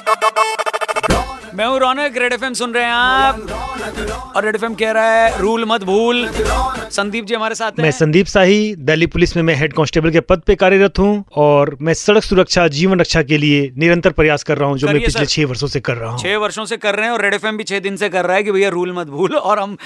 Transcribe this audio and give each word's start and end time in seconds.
Thank 0.00 0.72
you. 0.72 0.77
मैं 1.58 1.66
हूँ 1.66 1.78
रौनक 1.80 2.16
red 2.18 2.32
FM 2.32 2.52
सुन 2.54 2.72
रहे 2.72 2.84
हैं 2.84 2.92
आप। 2.92 4.34
और 4.36 4.44
रेड 4.44 4.56
एफएम 4.56 4.74
कह 4.74 4.90
रहा 4.92 5.12
है 5.12 5.40
रूल 5.40 5.64
मत 5.68 5.84
भूल। 5.84 6.26
संदीप 6.92 7.24
जी 7.24 7.34
हमारे 7.34 7.54
साथ 7.54 7.80
मैं 7.80 7.90
संदीप 7.90 8.26
शाही 8.26 8.74
दिल्ली 8.80 9.06
पुलिस 9.06 9.34
में 9.36 9.42
मैं 9.42 9.54
हेड 9.54 9.72
कांस्टेबल 9.72 10.10
के 10.10 10.20
पद 10.22 10.42
पे 10.46 10.54
कार्यरत 10.54 10.98
हूँ 10.98 11.24
और 11.36 11.76
मैं 11.80 11.94
सड़क 11.94 12.22
सुरक्षा 12.24 12.66
जीवन 12.76 13.00
रक्षा 13.00 13.22
के 13.22 13.38
लिए 13.38 13.70
निरंतर 13.78 14.10
प्रयास 14.20 14.42
कर 14.42 14.58
रहा 14.58 14.68
हूँ 14.68 14.78
जो 14.78 14.86
मैं 14.88 15.00
पिछले 15.04 15.24
छह 15.26 15.46
वर्षों 15.46 15.66
से 15.66 15.80
कर 15.80 15.96
रहा 15.96 16.10
हूँ। 16.10 16.18
छह 16.18 16.36
वर्षों 16.38 16.64
से 16.64 16.76
कर 16.76 16.94
रहे 16.94 17.06
हैं 17.06 17.12
और 17.12 17.22
रेड 17.22 17.34
एफएम 17.34 17.56
भी 17.56 17.64
छह 17.64 17.80
दिन 17.80 17.96
से 17.96 18.08
कर 18.08 18.24
रहा 18.26 18.36
है 18.36 18.42
कि 18.42 18.52
भैया 18.52 18.68
रूल 18.68 18.92
मत 18.98 19.06
भूल। 19.08 19.34
और 19.34 19.58
हम 19.58 19.76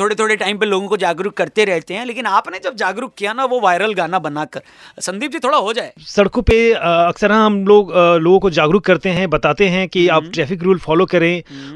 थोड़े 0.00 0.14
थोड़े 0.14 0.36
टाइम 0.36 0.58
पे 0.58 0.66
लोगों 0.66 0.88
को 0.88 0.96
जागरूक 0.96 1.36
करते 1.36 1.64
रहते 1.64 1.94
हैं 1.94 2.04
लेकिन 2.06 2.26
आपने 2.32 2.58
जब 2.64 2.76
जागरूक 2.76 3.14
किया 3.18 3.32
ना 3.32 3.44
वो 3.44 3.60
वायरल 3.60 3.94
गाना 3.94 4.18
बनाकर। 4.18 4.62
संदीप 5.00 5.32
जी 5.32 5.38
थोड़ा 5.38 5.58
हो 5.58 5.72
जाए। 5.72 5.92
सड़कों 6.08 6.42
पे 6.42 6.60
अ, 6.72 6.78
अक्सर 6.80 7.32
हम 7.32 7.64
लोग 7.66 7.92
लोगों 7.96 8.38
को 8.40 8.50
जागरूक 8.60 8.84
करते 8.84 9.08
हैं 9.10 9.30
बताते 9.30 9.68
हैं 9.68 9.88
कि 9.88 10.06
हम्म। 10.08 10.26
आप 10.26 10.32
ट्रैफ़िक 10.34 10.62
रूल 10.62 10.78
फॉलो 10.80 11.06
करें 11.06 11.18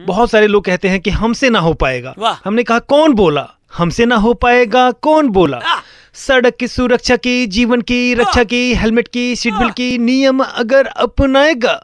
बहुत 0.07 0.31
सारे 0.31 0.47
लोग 0.47 0.65
कहते 0.65 0.89
हैं 0.89 1.01
कि 1.01 1.11
हमसे 1.11 1.51
ना 1.51 1.59
हो 1.59 1.73
पाएगा। 1.75 2.15
हमने 2.45 2.63
कहा 2.63 2.79
कौन 2.79 3.13
बोला? 3.13 3.49
हमसे 3.77 4.05
ना 4.07 4.17
हो 4.17 4.35
पाएगा 4.35 4.91
कौन 4.91 5.29
बोला? 5.29 5.61
सड़क 6.15 6.57
की 6.57 6.69
सुरक्षा 6.69 7.17
की 7.17 7.47
जीवन 7.47 7.81
की 7.81 8.15
रक्षा 8.15 8.45
की 8.45 8.75
हेलमेट 8.75 9.09
की 9.09 9.37
सीट 9.37 9.55
बेल्ट 9.55 9.75
की 9.75 9.99
नियम 9.99 10.41
अगर 10.41 10.87
अपनाएगा 10.87 11.81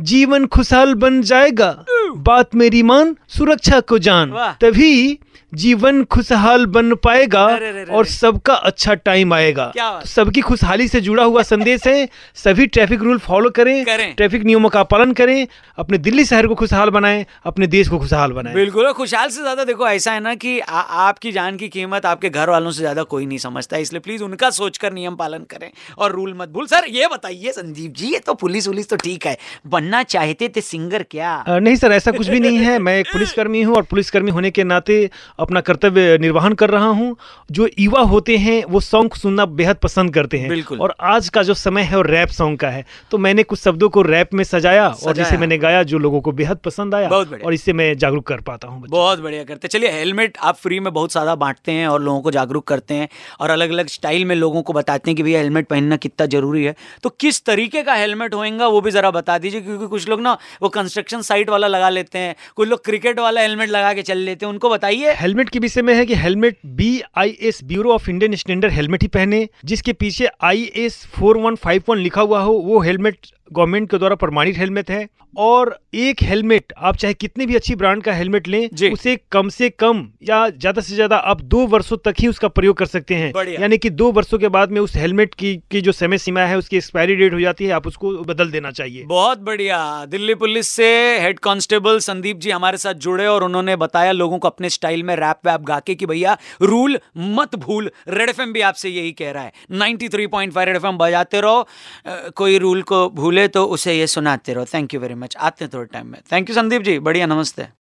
जीवन 0.00 0.46
खुशहाल 0.46 0.94
बन 0.94 1.22
जाएगा 1.22 1.84
बात 2.16 2.54
मेरी 2.54 2.82
मान 2.82 3.16
सुरक्षा 3.28 3.80
को 3.80 3.98
जान। 3.98 4.32
तभी 4.60 5.18
जीवन 5.52 6.02
खुशहाल 6.04 6.64
बन 6.68 6.94
पाएगा 6.96 7.44
अरे 7.46 7.70
रे 7.72 7.84
रे 7.84 7.92
और 7.92 8.06
सबका 8.06 8.54
अच्छा 8.54 8.94
टाइम 8.96 9.32
आएगा। 9.34 9.66
तो 9.76 10.06
सबकी 10.06 10.40
खुशहाली 10.42 10.86
से 10.88 11.00
जुड़ा 11.00 11.24
हुआ 11.24 11.42
संदेश 11.44 11.86
है। 11.86 12.08
सभी 12.36 12.66
ट्रैफ़िक 12.68 13.02
रूल 13.02 13.18
फॉलो 13.20 13.50
करें 13.50 13.84
करें। 13.84 14.14
ट्रैफ़िक 14.14 14.42
नियमों 14.42 14.68
का 14.70 14.82
पालन 14.84 15.12
करें 15.12 15.46
अपने 15.78 15.98
दिल्ली 16.00 16.24
शहर 16.24 16.46
को 16.46 16.54
खुशहाल 16.54 16.90
बनाएँ 16.90 17.24
अपने 17.46 17.66
देश 17.66 17.88
को 17.88 17.98
खुशहाल 17.98 18.32
बनाएँ। 18.32 18.54
बिल्कुल 18.54 18.92
खुशहाल 18.92 19.28
से 19.28 19.40
ज़्यादा 19.40 19.64
देखो 19.64 19.88
ऐसा 19.88 20.12
है 20.12 20.20
ना 20.20 20.34
कि 20.36 20.58
आ, 20.60 20.80
आपकी 20.80 21.32
जान 21.32 21.56
की 21.56 21.68
कीमत 21.68 22.06
आपके 22.06 22.30
घर 22.30 22.50
वालों 22.50 22.70
से 22.70 22.78
ज़्यादा 22.78 23.02
कोई 23.04 23.26
नहीं 23.26 23.38
समझता 23.38 23.76
इसलिए 23.78 24.00
प्लीज़ 24.00 24.22
उनका 24.22 24.50
सोचकर 24.52 24.92
नियम 24.92 25.16
पालन 25.16 25.44
करें 25.50 25.70
और 25.98 26.12
रूल 26.12 26.34
मत 26.36 26.48
भूल। 26.48 26.66
सर 26.66 26.88
ये 26.90 27.08
बताइए 27.08 27.52
संजीव 27.52 27.90
जी 27.92 28.12
ये 28.12 28.18
तो 28.18 28.34
पुलिस 28.36 28.68
उलिस 28.68 28.88
तो 28.88 28.96
ठीक 28.98 29.26
है 29.26 29.36
बनना 29.66 30.02
चाहते 30.04 30.48
थे 30.48 30.60
सिंगर 30.62 31.02
क्या? 31.10 31.44
नहीं 31.50 31.76
सर 31.76 31.92
ऐसा 31.92 32.10
कुछ 32.12 32.28
भी 32.28 32.40
नहीं 32.40 32.58
है। 32.58 32.78
मैं 32.80 32.98
एक 32.98 33.12
पुलिसकर्मी 33.12 33.62
हूँ 33.62 33.76
और 33.76 33.82
पुलिसकर्मी 33.84 34.30
होने 34.30 34.50
के 34.50 34.64
नाते 34.64 34.98
अपना 35.42 35.60
कर्तव्य 35.60 36.18
निर्वहन 36.20 36.52
कर 36.54 36.70
रहा 36.70 36.86
हूँ। 36.88 37.16
जो 37.50 37.68
युवा 37.78 38.00
होते 38.04 38.36
हैं 38.36 38.62
वो 38.64 38.80
सॉन्ग 38.80 39.14
सुनना 39.14 39.46
बेहद 39.52 39.76
पसंद 39.76 40.14
करते 40.14 40.38
हैं। 40.38 40.48
बिल्कुल। 40.48 40.80
और 40.80 40.94
आज 41.02 41.28
का 41.28 41.42
जो 41.42 41.54
समय 41.54 41.82
है 41.82 41.96
वो 41.96 42.02
रैप 42.02 42.28
सॉन्ग 42.30 42.58
का 42.58 42.68
है। 42.68 42.84
तो 43.10 43.18
मैंने 43.18 43.42
कुछ 43.42 43.60
शब्दों 43.60 43.88
को 43.88 44.02
रैप 44.02 44.34
में 44.34 44.44
सजाया 44.44 44.86
और 44.86 44.94
सजाया। 44.94 45.12
जिसे 45.14 45.36
मैंने 45.36 45.58
गाया 45.58 45.82
जो 45.84 45.98
लोगों 45.98 46.20
को 46.20 46.32
बेहद 46.32 46.58
पसंद 46.64 46.94
आया 46.94 47.08
और 47.08 47.54
इससे 47.54 47.72
मैं 47.72 47.96
जागरूक 47.98 48.26
कर 48.26 48.40
पाता 48.42 48.68
हूँ 48.68 48.82
बहुत 48.88 49.20
बढ़िया 49.20 49.44
करते 49.44 49.68
चलिए 49.68 49.90
हेलमेट 49.92 50.38
आप 50.42 50.56
फ्री 50.56 50.80
में 50.80 50.92
बहुत 50.92 51.12
सारा 51.12 51.34
बांटते 51.36 51.72
हैं 51.72 51.86
और 51.88 52.02
लोगों 52.02 52.20
को 52.20 52.30
जागरूक 52.30 52.66
करते 52.66 52.94
हैं 52.94 53.08
और 53.40 53.50
अलग 53.50 53.70
अलग 53.70 53.86
स्टाइल 53.88 54.24
में 54.24 54.34
लोगों 54.36 54.62
को 54.62 54.72
बताते 54.72 55.10
हैं 55.10 55.16
कि 55.16 55.22
भैया 55.22 55.40
हेलमेट 55.40 55.66
पहनना 55.66 55.96
कितना 55.98 56.26
ज़रूरी 56.28 56.64
है। 56.64 56.74
तो 57.02 57.08
किस 57.20 57.44
तरीके 57.44 57.82
का 57.82 57.94
हेलमेट 57.94 58.34
होएगा 58.34 58.66
वो 58.68 58.80
भी 58.80 58.90
जरा 58.90 59.10
बता 59.10 59.38
दीजिए 59.38 59.60
क्योंकि 59.60 59.86
कुछ 59.86 60.08
लोग 60.08 60.20
ना 60.20 60.36
वो 60.62 60.68
कंस्ट्रक्शन 60.70 61.22
साइट 61.22 61.50
वाला 61.50 61.66
लगा 61.66 61.88
लेते 61.88 62.18
हैं 62.18 62.34
कुछ 62.56 62.68
लोग 62.68 62.84
क्रिकेट 62.84 63.18
वाला 63.20 63.40
हेलमेट 63.40 63.70
लगा 63.70 63.92
के 63.92 64.02
चल 64.02 64.18
लेते 64.20 64.46
हैं 64.46 64.52
उनको 64.52 64.70
बताइए। 64.70 65.12
हेलमेट 65.32 65.48
के 65.48 65.58
विषय 65.58 65.82
में 65.82 65.94
है 65.94 66.04
कि 66.06 66.14
helmet 66.14 66.56
B 66.66 66.88
I 67.16 67.30
S 67.40 67.60
bureau 67.64 67.92
of 67.92 68.08
Indian 68.10 68.34
standard 68.34 68.72
helmet 68.72 69.02
ही 69.02 69.08
पहने, 69.08 69.48
जिसके 69.64 69.92
पीछे 69.92 70.28
I 70.42 70.62
S 70.76 70.96
four 71.06 71.36
one 71.36 71.54
five 71.54 71.82
one 71.88 71.98
लिखा 71.98 72.20
हुआ 72.20 72.40
हो, 72.40 72.52
वो 72.52 72.80
हेलमेट 72.80 73.26
गवर्नमेंट 73.52 73.90
के 73.90 73.98
द्वारा 73.98 74.14
प्रमाणित 74.16 74.58
हेलमेट 74.58 74.90
है 74.90 75.06
और 75.34 75.78
एक 75.94 76.22
हेलमेट 76.22 76.72
आप 76.78 76.96
चाहे 76.96 77.14
कितनी 77.14 77.46
भी 77.46 77.54
अच्छी 77.56 77.74
ब्रांड 77.74 78.02
का 78.02 78.12
हेलमेट 78.12 78.48
लें 78.48 78.90
उसे 78.92 79.16
कम 79.32 79.48
से 79.50 79.68
कम 79.72 80.06
या 80.24 80.48
ज़्यादा 80.50 80.82
से 80.82 80.94
ज़्यादा 80.94 81.16
आप 81.16 81.40
दो 81.44 81.66
वर्षों 81.66 81.96
तक 82.04 82.14
ही 82.20 82.28
उसका 82.28 82.48
प्रयोग 82.50 82.76
कर 82.76 82.86
सकते 82.86 83.14
हैं। 83.14 83.32
यानी 83.50 83.78
कि 83.78 83.90
दो 83.92 84.10
वर्षों 84.12 84.38
के 84.38 84.48
बाद 84.48 84.70
में 84.70 84.80
उस 84.80 84.96
हेलमेट 84.96 85.34
की 85.34 85.54
की 85.70 85.80
जो 85.80 85.92
समय 85.92 86.18
सीमा 86.18 86.40
है 86.42 86.58
उसकी 86.58 86.76
एक्सपायरी 86.76 87.14
डेट 87.16 87.34
हो 87.34 87.40
जाती 87.40 87.64
है 87.64 87.72
आप 87.72 87.86
उसको 87.86 88.12
बदल 88.24 88.50
देना 88.50 88.70
चाहिए। 88.72 89.04
बहुत 89.06 89.38
बढ़िया। 89.40 90.04
दिल्ली 90.06 90.34
पुलिस 90.34 90.68
से 90.70 90.90
हेड 91.20 91.38
कांस्टेबल 91.38 91.98
संदीप 92.00 92.38
जी 92.38 92.50
हमारे 92.50 92.78
साथ 92.78 92.94
जुड़े 93.06 93.26
और 93.26 93.44
उन्होंने 93.44 93.76
बताया 93.78 94.12
लोगों 94.12 94.38
को 94.38 94.48
अपने 94.48 94.70
स्टाइल 94.70 95.02
में 95.02 95.14
रैप 95.16 95.46
वैप 95.46 95.60
गा 95.62 95.78
के 95.80 95.96
भैया 96.04 96.36
रूल 96.62 96.98
मत 97.18 97.56
भूल 97.58 97.90
रेड 98.10 98.28
एफएम 98.28 98.52
भी 98.52 98.60
आपसे 98.62 98.88
यही 98.90 99.12
कह 99.14 99.30
रहा 99.30 99.42
है। 99.42 99.52
93.5 99.72 100.64
रेड 100.64 100.76
एफएम 100.76 100.98
बजाते 100.98 101.40
रहो। 101.40 101.66
कोई 102.36 102.58
रूल 102.58 102.82
को 102.84 103.08
भूले 103.12 103.41
तो 103.48 103.64
उसे 103.64 103.98
ये 103.98 104.06
सुनाते 104.06 104.54
रहो। 104.54 104.64
थैंक 104.64 104.94
यू 104.94 105.00
वेरी 105.00 105.14
मच 105.14 105.36
आते 105.36 105.64
हैं 105.64 105.70
थोड़े 105.74 105.86
टाइम 105.86 106.06
में। 106.06 106.20
Thank 106.32 106.48
you 106.48 106.54
Sandeep 106.54 106.82
ji. 106.82 106.98
बढ़िया, 106.98 107.26
नमस्ते। 107.26 107.81